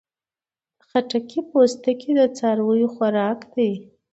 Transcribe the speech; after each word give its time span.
د 0.89 0.91
تربوز 1.09 1.41
پوستکی 1.51 2.11
د 2.17 2.19
څارویو 2.37 2.93
خوراک 2.95 3.39
دی. 3.53 3.71